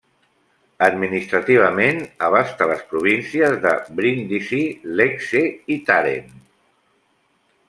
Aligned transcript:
Administrativament 0.85 1.99
abasta 2.29 2.69
les 2.73 2.81
províncies 2.93 3.55
de 3.67 3.75
Bríndisi, 4.01 4.63
Lecce 5.03 5.45
i 5.77 5.83
Tàrent. 5.93 6.35